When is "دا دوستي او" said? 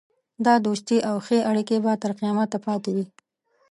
0.45-1.15